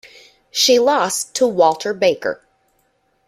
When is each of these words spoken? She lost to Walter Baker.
She 0.49 0.79
lost 0.79 1.35
to 1.35 1.45
Walter 1.47 1.93
Baker. 1.93 2.41